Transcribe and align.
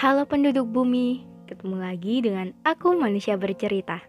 Halo 0.00 0.24
penduduk 0.24 0.64
bumi, 0.72 1.28
ketemu 1.44 1.76
lagi 1.76 2.24
dengan 2.24 2.56
aku 2.64 2.96
manusia 2.96 3.36
bercerita. 3.36 4.00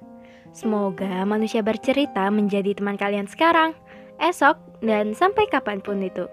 Semoga 0.55 1.27
manusia 1.27 1.59
bercerita 1.59 2.31
menjadi 2.31 2.79
teman 2.79 2.95
kalian 2.95 3.27
sekarang, 3.27 3.75
esok, 4.15 4.55
dan 4.79 5.11
sampai 5.11 5.51
kapan 5.51 5.83
pun 5.83 5.99
itu. 5.99 6.31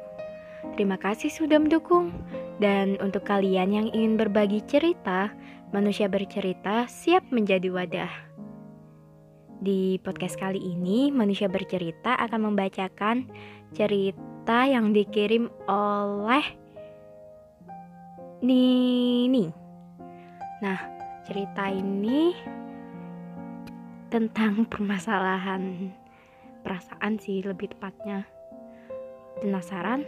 Terima 0.78 0.94
kasih 0.94 1.26
sudah 1.34 1.58
mendukung. 1.58 2.14
Dan 2.62 3.02
untuk 3.02 3.26
kalian 3.26 3.74
yang 3.74 3.86
ingin 3.90 4.14
berbagi 4.14 4.62
cerita, 4.62 5.34
manusia 5.74 6.06
bercerita 6.06 6.86
siap 6.86 7.26
menjadi 7.34 7.66
wadah. 7.74 8.12
Di 9.58 9.98
podcast 10.06 10.38
kali 10.38 10.62
ini, 10.62 11.10
manusia 11.10 11.50
bercerita 11.50 12.14
akan 12.14 12.54
membacakan 12.54 13.26
cerita 13.74 14.70
yang 14.70 14.94
dikirim 14.94 15.50
oleh 15.66 16.46
Nini. 18.38 19.50
Nah, 20.62 20.78
cerita 21.26 21.66
ini 21.74 22.30
tentang 24.06 24.62
permasalahan 24.70 25.90
perasaan 26.62 27.18
sih 27.18 27.42
lebih 27.42 27.74
tepatnya. 27.74 28.30
Penasaran? 29.42 30.06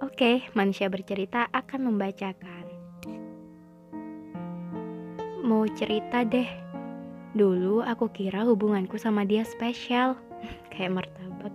Oke, 0.00 0.48
manusia 0.56 0.88
bercerita 0.88 1.44
akan 1.52 1.92
membacakan. 1.92 2.64
Mau 5.44 5.68
cerita 5.76 6.24
deh. 6.24 6.48
Dulu 7.36 7.84
aku 7.84 8.08
kira 8.16 8.48
hubunganku 8.48 8.96
sama 8.96 9.28
dia 9.28 9.44
spesial, 9.44 10.16
kayak 10.72 11.04
martabat, 11.04 11.52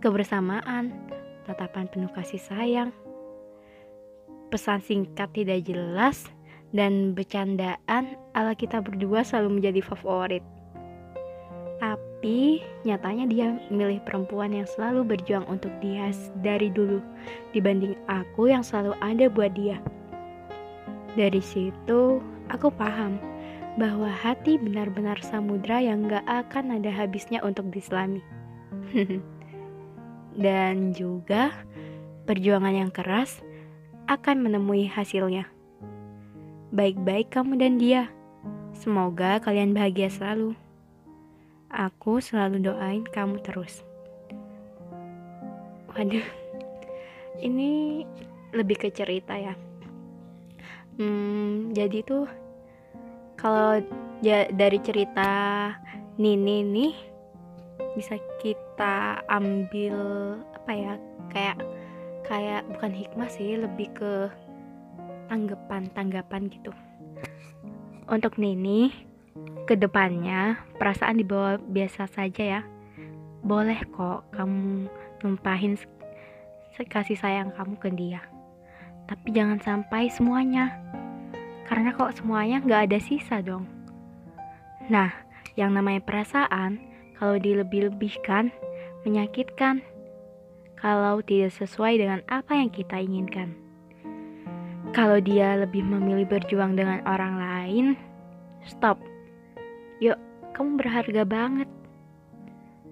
kebersamaan, 0.00 0.92
tatapan 1.44 1.88
penuh 1.92 2.12
kasih 2.12 2.40
sayang, 2.40 2.92
pesan 4.50 4.82
singkat 4.82 5.30
tidak 5.32 5.62
jelas, 5.64 6.26
dan 6.70 7.14
bercandaan 7.14 8.14
ala 8.34 8.54
kita 8.54 8.78
berdua 8.82 9.26
selalu 9.26 9.62
menjadi 9.62 9.80
favorit. 9.82 10.42
Tapi 11.80 12.60
nyatanya 12.84 13.24
dia 13.26 13.46
milih 13.72 14.04
perempuan 14.04 14.52
yang 14.52 14.68
selalu 14.68 15.16
berjuang 15.16 15.48
untuk 15.48 15.72
dia 15.80 16.12
dari 16.44 16.68
dulu 16.68 17.00
dibanding 17.56 17.96
aku 18.06 18.52
yang 18.52 18.60
selalu 18.60 18.92
ada 19.00 19.26
buat 19.32 19.56
dia. 19.56 19.80
Dari 21.16 21.40
situ 21.42 22.20
aku 22.52 22.68
paham 22.70 23.18
bahwa 23.80 24.12
hati 24.12 24.60
benar-benar 24.60 25.16
samudra 25.24 25.80
yang 25.80 26.06
gak 26.06 26.26
akan 26.28 26.76
ada 26.76 26.92
habisnya 26.92 27.40
untuk 27.40 27.72
diselami. 27.72 28.20
Dan 30.44 30.92
juga 30.94 31.50
perjuangan 32.28 32.76
yang 32.76 32.92
keras 32.92 33.42
akan 34.10 34.42
menemui 34.42 34.90
hasilnya. 34.90 35.46
Baik-baik 36.74 37.30
kamu 37.30 37.62
dan 37.62 37.78
dia. 37.78 38.10
Semoga 38.74 39.38
kalian 39.38 39.70
bahagia 39.70 40.10
selalu. 40.10 40.58
Aku 41.70 42.18
selalu 42.18 42.58
doain 42.58 43.06
kamu 43.06 43.38
terus. 43.46 43.86
Waduh, 45.94 46.26
ini 47.46 48.02
lebih 48.50 48.82
ke 48.82 48.90
cerita 48.90 49.38
ya. 49.38 49.54
Hmm, 50.98 51.70
jadi 51.70 52.02
tuh 52.02 52.26
kalau 53.38 53.78
ya, 54.26 54.50
dari 54.50 54.82
cerita 54.82 55.30
Nini 56.18 56.66
nih 56.66 56.94
bisa 57.94 58.18
kita 58.42 59.22
ambil 59.30 59.96
apa 60.52 60.72
ya 60.74 60.94
kayak 61.30 61.56
kayak 62.30 62.62
bukan 62.70 62.94
hikmah 62.94 63.26
sih 63.26 63.58
lebih 63.58 63.90
ke 63.90 64.30
tanggapan 65.26 65.90
tanggapan 65.90 66.46
gitu. 66.46 66.70
Untuk 68.06 68.38
Nini 68.38 68.94
ke 69.66 69.74
depannya 69.74 70.62
perasaan 70.78 71.18
dibawa 71.18 71.58
biasa 71.58 72.06
saja 72.06 72.58
ya. 72.58 72.62
Boleh 73.42 73.82
kok 73.90 74.30
kamu 74.30 74.86
numpahin 75.26 75.74
kasih 76.80 77.18
sayang 77.18 77.50
kamu 77.58 77.74
ke 77.82 77.90
dia. 77.98 78.22
Tapi 79.10 79.34
jangan 79.34 79.58
sampai 79.58 80.06
semuanya. 80.06 80.78
Karena 81.66 81.90
kok 81.94 82.14
semuanya 82.14 82.62
nggak 82.62 82.82
ada 82.90 82.98
sisa 83.02 83.42
dong. 83.42 83.66
Nah 84.86 85.10
yang 85.58 85.74
namanya 85.74 85.98
perasaan 86.06 86.78
kalau 87.18 87.42
dilebih-lebihkan 87.42 88.54
menyakitkan 89.02 89.82
kalau 90.80 91.20
tidak 91.20 91.52
sesuai 91.54 92.00
dengan 92.00 92.20
apa 92.26 92.56
yang 92.56 92.72
kita 92.72 92.96
inginkan 92.98 93.52
kalau 94.90 95.22
dia 95.22 95.54
lebih 95.60 95.86
memilih 95.86 96.26
berjuang 96.26 96.74
dengan 96.74 97.04
orang 97.06 97.36
lain 97.38 97.86
stop 98.64 98.98
Yuk, 100.00 100.16
kamu 100.56 100.80
berharga 100.80 101.28
banget. 101.28 101.68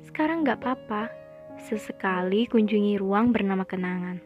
Sekarang 0.05 0.45
gak 0.45 0.61
apa-apa, 0.61 1.09
sesekali 1.57 2.45
kunjungi 2.45 3.01
ruang 3.01 3.33
bernama 3.33 3.65
kenangan. 3.65 4.21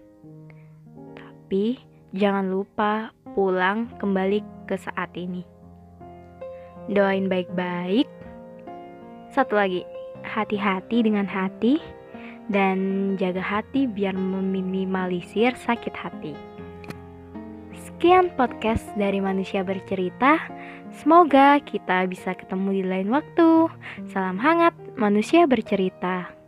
Tapi 1.15 1.79
jangan 2.11 2.51
lupa 2.51 3.15
pulang 3.39 3.87
kembali 4.03 4.67
ke 4.67 4.75
saat 4.75 5.15
ini. 5.15 5.47
Doain 6.91 7.31
baik-baik. 7.31 8.11
Satu 9.31 9.55
lagi, 9.55 9.87
hati-hati 10.27 11.07
dengan 11.07 11.31
hati 11.31 11.79
dan 12.51 12.79
jaga 13.21 13.45
hati 13.45 13.87
biar 13.87 14.17
meminimalisir 14.17 15.55
sakit 15.55 15.95
hati. 15.95 16.35
Sekian 17.77 18.35
podcast 18.35 18.83
dari 18.99 19.23
manusia 19.23 19.63
bercerita. 19.63 20.43
Semoga 20.91 21.63
kita 21.63 22.05
bisa 22.11 22.35
ketemu 22.35 22.83
di 22.83 22.83
lain 22.83 23.09
waktu. 23.15 23.71
Salam 24.11 24.43
hangat, 24.43 24.75
manusia 24.99 25.47
bercerita. 25.47 26.42